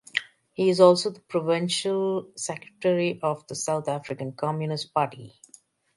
He 0.53 0.69
is 0.71 0.79
also 0.79 1.11
the 1.11 1.19
provincial 1.19 2.31
secretary 2.35 3.19
of 3.21 3.45
the 3.45 3.53
South 3.53 3.87
African 3.87 4.31
Communist 4.31 4.95
Party. 4.95 5.39